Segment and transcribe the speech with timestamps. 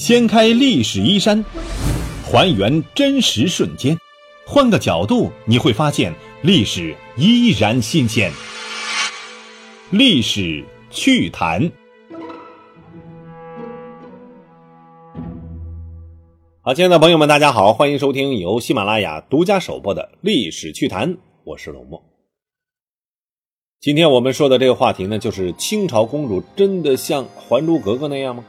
[0.00, 1.44] 掀开历史衣衫，
[2.24, 3.98] 还原真实瞬间，
[4.46, 6.10] 换个角度你会发现
[6.40, 8.32] 历史依然新鲜。
[9.90, 11.70] 历史趣谈，
[16.62, 21.12] 好，亲爱的朋友们，大家好，欢迎收听由喜马拉雅独家首播的《历史趣谈》，
[21.44, 22.02] 我是龙墨。
[23.78, 28.42] 今天我们说的这个话题呢，就是清朝公主真的像《还珠格格》那样吗？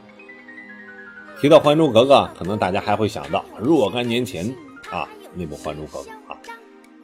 [1.41, 4.47] 提到《还珠格格》，可能大家还会想到若干年前
[4.91, 6.37] 啊那部《还珠格格》啊，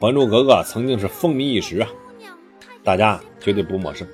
[0.00, 1.88] 还珠格格》曾经是风靡一时啊，
[2.84, 4.06] 大家绝对不陌生。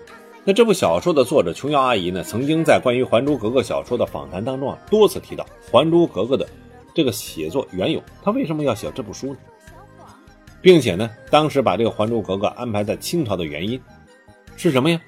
[0.42, 6.48] 那这部小说的作者琼瑶阿姨呢，曾经在关于《还珠格格》小说的访谈当中啊，多次提到《还珠格格》的
[6.94, 9.36] 这个写作缘由，她为什么要写这部书呢？
[10.62, 13.78] 并且呢，当时把这个《还珠格格》安排在清朝的原因
[14.56, 14.98] 是什么呀？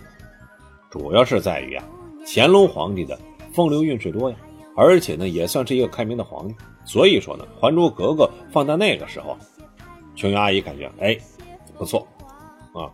[0.91, 1.83] 主要是在于啊，
[2.27, 3.19] 乾隆皇帝的
[3.55, 4.37] 风流韵事多呀。
[4.77, 9.37] 而且呢，也算是一个开明的皇帝，所以说呢，《还珠格格》放在那个时候，
[10.15, 11.17] 琼瑶阿姨感觉哎
[11.79, 12.07] 不错，
[12.75, 12.93] 啊，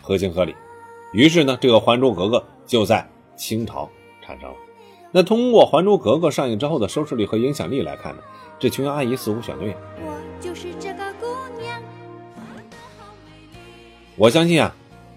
[0.00, 0.54] 合情合理。
[1.12, 3.04] 于是呢，这个《还珠格格》就在
[3.36, 3.90] 清朝
[4.22, 4.56] 产生了。
[5.10, 8.22] 那通过《还珠格格》上映之后的收视率和影响力来看呢，
[8.58, 9.76] 这琼瑶阿姨似乎选对了。
[10.00, 11.26] 我就是这个姑
[11.60, 11.82] 娘。
[14.16, 14.74] 我相信啊，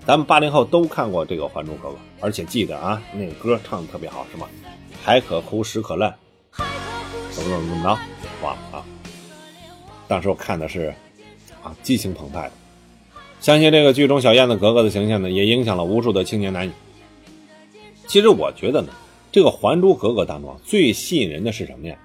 [0.07, 4.47] 咱们八零后都看过这个《还珠格格》，而且记得啊，那个歌唱的特别好，是吗？
[5.03, 6.15] 海可枯，石可烂，
[7.29, 7.99] 怎么怎么怎么着？
[8.41, 8.85] 忘了啊！
[10.07, 10.95] 当时我看的是
[11.61, 12.53] 啊，激情澎湃的。
[13.41, 16.71] 相信这个剧中小燕子格格的形象呢，也影响了无数的青年男女。
[18.07, 18.93] 其实我觉得呢，
[19.29, 21.97] 这个《还珠格格》当中最吸引人的是什么呀？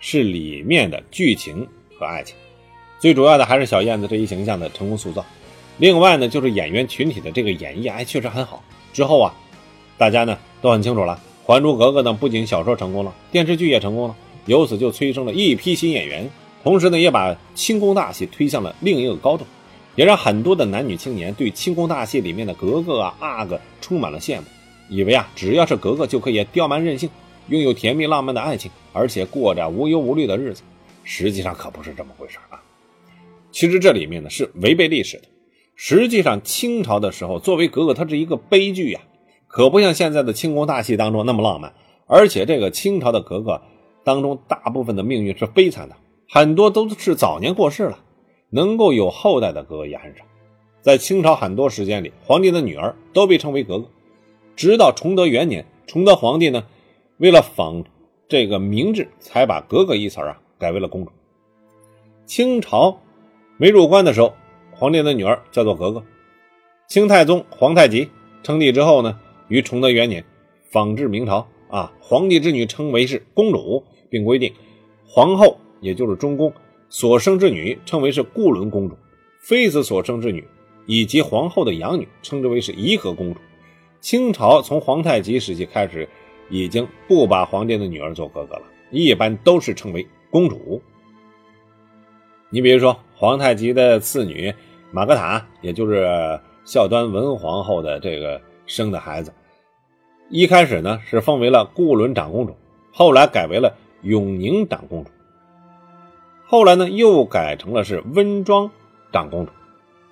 [0.00, 1.64] 是里面的剧情
[1.96, 2.34] 和爱情。
[2.98, 5.24] 最主要的还是小燕子这一形象的成功塑造。
[5.78, 8.62] 另外呢，就是演员群体的这个演绎，哎，确实很好。
[8.92, 9.34] 之后啊，
[9.98, 11.20] 大家呢都很清楚了。
[11.46, 16.30] 《还珠格格》呢，不仅小说成功了，电视剧也成功了，由此就催生了一批新演员，
[16.62, 19.44] 同时呢，也把清宫大戏推向了另一个高度，
[19.96, 24.44] 也让很多的男女青年对清宫大戏里面的格格啊、阿哥充满了羡慕，
[24.88, 27.10] 以为啊，只要是格格就可以刁蛮任性，
[27.48, 30.62] 拥有甜蜜浪漫的爱情，而且过着无忧无虑的日子。
[31.02, 32.62] 实际上可不是这么回事啊！
[33.52, 35.24] 其实这里面呢是违背历史的。
[35.74, 39.00] 实际上清朝的时候，作为格格，它是一个悲剧呀。
[39.46, 41.74] 可不像现在的清宫大戏当中那么浪漫，
[42.06, 43.62] 而且这个清朝的格格
[44.02, 45.96] 当中，大部分的命运是悲惨的，
[46.28, 48.00] 很多都是早年过世了，
[48.50, 50.24] 能够有后代的格格也很少。
[50.82, 53.86] 在清朝很多时间里，皇帝的女儿都被称为格格，
[54.56, 56.64] 直到崇德元年，崇德皇帝呢，
[57.18, 57.84] 为了仿
[58.28, 61.12] 这个明制，才把格格一词啊改为了公主。
[62.26, 62.98] 清朝
[63.56, 64.34] 没入关的时候，
[64.74, 66.02] 皇帝的女儿叫做格格。
[66.86, 68.10] 清太宗皇太极
[68.42, 69.18] 称帝之后呢。
[69.48, 70.24] 于崇德元年，
[70.70, 74.50] 仿制明朝啊，皇帝之女称为是公主，并规定
[75.06, 76.50] 皇后也就是中宫
[76.88, 78.96] 所生之女称为是固伦公主，
[79.38, 80.42] 妃子所生之女
[80.86, 83.40] 以及皇后的养女称之为是颐和公主。
[84.00, 86.08] 清朝从皇太极时期开始，
[86.48, 90.80] 已经不把皇帝的女儿做格格了，一般都是称为公主。
[92.54, 94.54] 你比如说皇太极的次女
[94.92, 98.40] 玛格塔，也就是孝端文皇后的这个。
[98.66, 99.30] 生的孩子，
[100.30, 102.56] 一开始呢是封为了固伦长公主，
[102.90, 105.10] 后来改为了永宁长公主，
[106.46, 108.70] 后来呢又改成了是温庄
[109.12, 109.52] 长公主。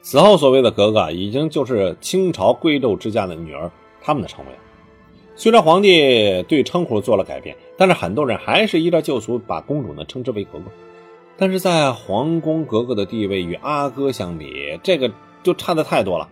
[0.02, 3.70] 此后所谓的格格已经就是清朝贵胄之家的女儿
[4.02, 4.52] 他们的称谓。
[5.34, 10.66] 虽然皇帝对称呼做了改变，但是很多人还是依照旧俗把公主呢称之为格格。
[11.42, 15.10] 但是在皇宫格格的地位与阿哥相比，这个
[15.42, 16.28] 就差的太多了。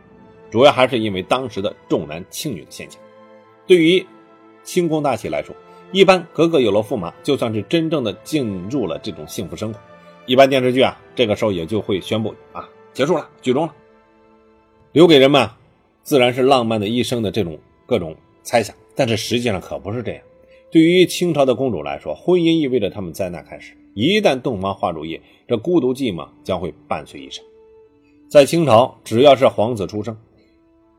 [0.53, 3.01] 主要还是因为当时的重男轻女的现象。
[3.67, 4.07] 对于
[4.63, 5.53] 清宫大戏来说，
[5.91, 9.81] 一般格格有了驸马，就算是真正的进入了这种幸福生活。
[10.27, 13.75] 一般电视剧啊，这个时候也就会宣布啊结束了，剧终了，
[14.93, 15.51] 留给人们
[16.05, 18.77] 自然是浪漫的一生的这种各种猜想。
[18.95, 20.23] 但是实际上可不是这样。
[20.71, 23.77] 对于清朝的公主来说，婚姻意味着他们灾难开始。
[23.95, 27.45] 一旦洞房花烛夜，这孤独寂寞将会伴随一生。
[28.29, 30.17] 在清朝，只要是皇子出生，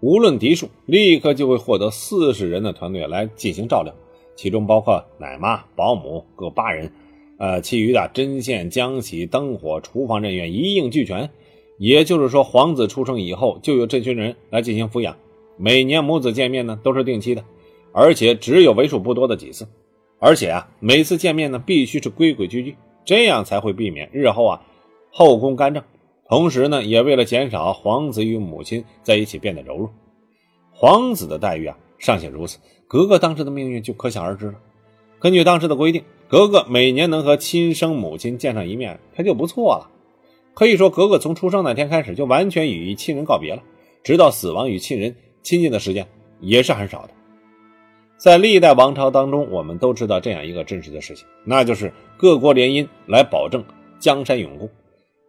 [0.02, 3.94] 无论嫡庶，立刻就会获得四十人的团队来进行照料，
[4.36, 6.92] 其中包括奶妈、保姆各八人，
[7.38, 11.30] 呃，其余的针线、浆洗、灯火、厨房人员一应俱全。
[11.78, 15.18] 也就是说，皇子出生以后，就由这群人来进行抚养。
[15.58, 17.44] 每年母子见面呢，都是定期的，
[17.92, 19.68] 而且只有为数不多的几次。
[20.24, 24.62] 而且啊，每次见面呢，必须是规规矩矩，这样才会避免日后啊
[25.10, 25.84] 后宫干政。
[26.30, 29.92] 同时呢，也为了减少皇子与母亲在一起变得柔弱，
[30.72, 34.54] 皇子的待遇啊尚且如此，格格当时的命运就可想而知了。
[35.20, 39.90] 根据当时的规定，格格每年能和亲生母亲见上一面，他就不错了。
[40.54, 43.64] 可以说，格格从出生那天开始就完全与亲人告别了，
[44.04, 46.08] 直到死亡与亲人亲近的时间
[46.40, 47.10] 也是很少的。
[48.22, 53.66] 在历代王朝当中，我们都知道这样一个真实的事情，那就是各国联姻来保证
[53.98, 54.70] 江山永固。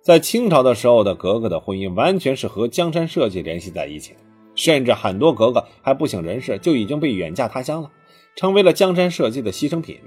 [0.03, 4.19] 在清朝的时候的格格的婚姻完全是和江山社稷联系在一起的，
[4.55, 7.91] 甚至很多格格还不省人事就已经被远嫁他乡了，
[8.37, 9.99] 成为了江山社稷的牺牲品。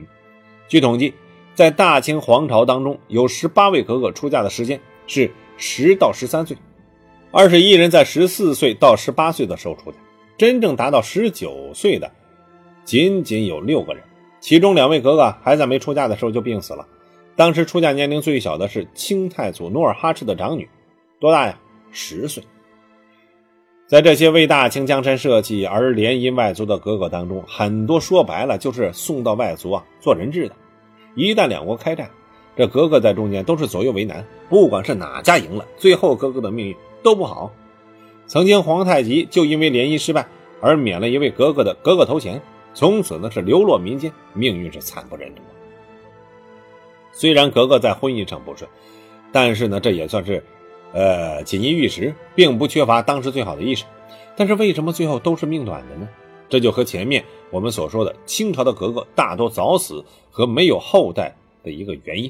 [0.67, 1.11] 据统计，
[1.55, 4.79] 在大清皇朝当中，有十八位格格出嫁的时间。
[5.07, 6.55] 是十到十三岁，
[7.31, 9.97] 二十一人在十四岁到十八岁的时候出嫁，
[10.37, 12.11] 真正达到十九岁的
[12.85, 14.03] 仅仅有六个人，
[14.39, 16.87] 其中两位格格还在没出嫁的时候就病死了。
[17.35, 20.69] 当时出嫁年龄最小的是清太祖努尔哈赤的长女，
[21.19, 21.59] 多大呀？
[21.91, 22.43] 十岁。
[23.87, 30.55] 在这些为大清江山社稷而联姻外族的格格当中，很多说白了就是送到外族啊做人质的。
[31.15, 32.09] 一旦两国开战，
[32.55, 37.51] 这格格在中间都是左右为难，不管是哪家赢了，最后格格的命运都不好。
[38.27, 40.25] 曾经皇太极就因为联姻失败
[40.61, 42.41] 而免了一位格格的格格头衔，
[42.75, 45.41] 从此呢是流落民间，命运是惨不忍睹。
[47.13, 48.69] 虽然格格在婚姻上不顺，
[49.31, 50.43] 但是呢这也算是，
[50.91, 53.85] 呃锦衣玉食，并不缺乏当时最好的衣食。
[54.35, 56.09] 但是为什么最后都是命短的呢？
[56.49, 61.33] 这就和前面我们所说的清朝的格格大多早死和没有后代
[61.63, 62.29] 的一个原因。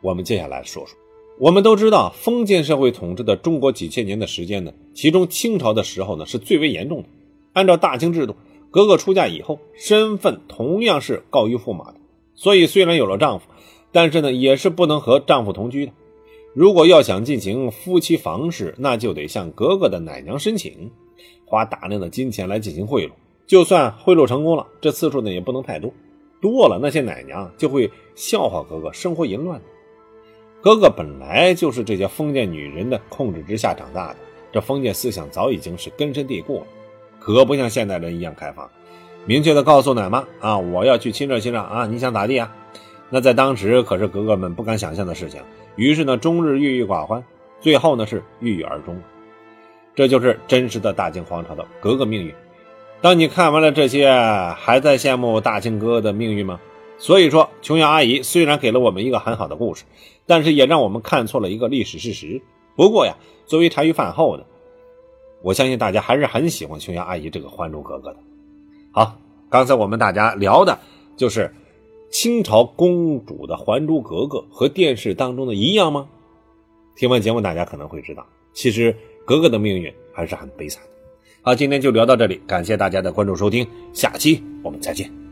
[0.00, 0.96] 我们接下来说说，
[1.38, 7.08] 我们都知道封建社会统治的中国几千年的时间呢，其中清朝的时候呢是最为严重的。
[7.52, 8.36] 按照大清制度，
[8.74, 11.94] 格格出嫁以后，身份同样是告于驸马的，
[12.34, 13.46] 所以虽然有了丈夫，
[13.92, 15.92] 但是呢也是不能和丈夫同居的。
[16.54, 20.90] 如果要想进行夫妻房事，那就得向格格的奶娘申请，
[21.44, 23.12] 花大量的金钱来进行贿赂。
[23.46, 25.92] 就算贿赂成功了，这次数呢也不能太多，
[26.42, 29.66] 多了那些奶娘就会笑话格格生活淫乱的。
[30.60, 34.16] 格格本来就是这些封建女人的控制之下长大的，
[34.52, 36.66] 这封建思想早已经是根深蒂固了，
[37.24, 38.70] 可不像现代人一样开放，
[39.24, 42.52] 明确的告诉奶妈啊，我要去亲热亲热啊，你想咋地啊？
[43.08, 45.40] 那在当时可是格格们不敢想象的事情，
[45.76, 47.24] 于是呢，终日郁郁寡欢，
[47.62, 49.00] 最后呢是郁郁而终。
[49.94, 52.34] 这就是真实的大清皇朝的格格命运。
[53.00, 54.10] 当你看完了这些，
[54.58, 56.60] 还在羡慕大清哥的命运吗？
[56.98, 59.84] 所以说，琼瑶阿姨虽然给了我们一个很好的故事，
[60.26, 62.42] 但是也让我们看错了一个历史事实。
[62.76, 63.16] 不过呀，
[63.46, 64.46] 作为茶余饭后的，
[65.44, 68.18] 我相信大家还是很喜欢琼瑶阿姨这个《还珠格格》的。
[68.90, 69.18] 好，
[69.50, 70.78] 刚才我们大家聊的
[71.18, 71.54] 就是
[72.10, 76.08] 清朝公主的《还珠格格》和电视当中的一样吗？
[76.96, 78.96] 听完节目，大家可能会知道，其实
[79.26, 80.90] 格格的命运还是很悲惨的。
[81.42, 85.23] 好，今天就聊到这里，感谢大家的关注收听，下期我们再见。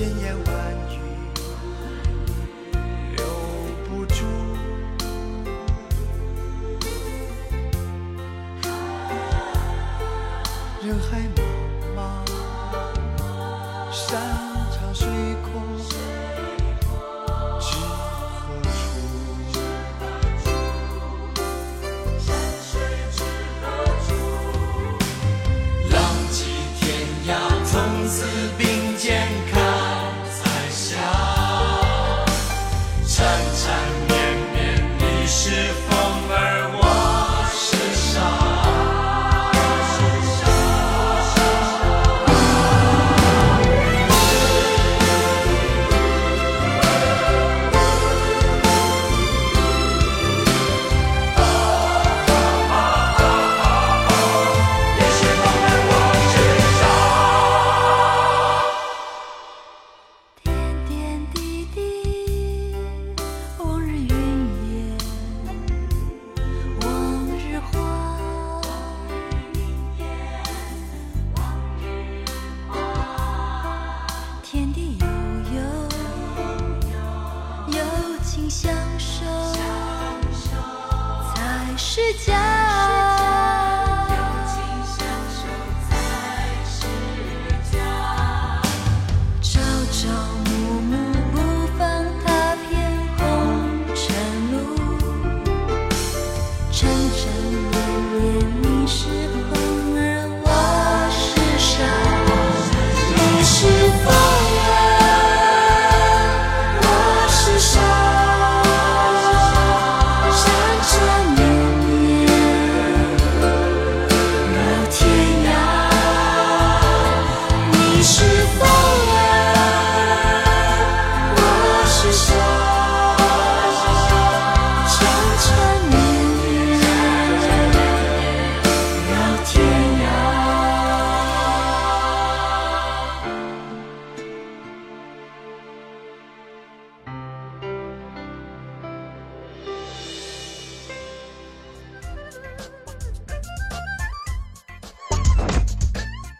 [0.00, 0.99] 千言万语。